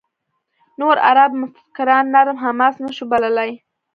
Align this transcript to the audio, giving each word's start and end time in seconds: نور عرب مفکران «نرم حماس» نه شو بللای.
نور 0.79 0.95
عرب 1.07 1.31
مفکران 1.41 2.05
«نرم 2.13 2.37
حماس» 2.43 2.75
نه 2.85 2.91
شو 2.97 3.05
بللای. 3.11 3.51